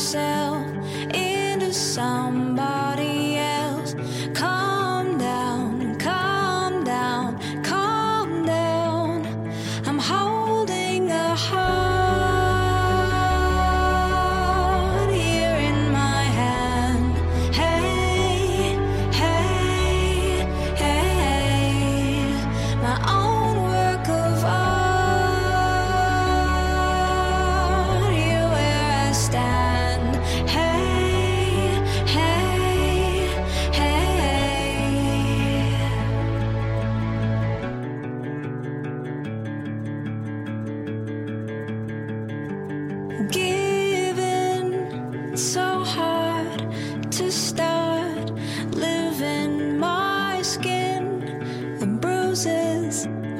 myself 0.00 0.39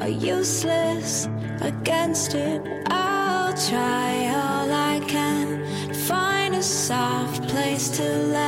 are 0.00 0.08
useless 0.08 1.28
against 1.60 2.34
it. 2.34 2.62
I'll 2.86 3.52
try 3.52 4.32
all 4.34 4.72
I 4.72 4.98
can 5.06 5.60
to 5.88 5.94
find 5.94 6.54
a 6.54 6.62
soft 6.62 7.46
place 7.48 7.90
to 7.98 8.02
land. 8.02 8.47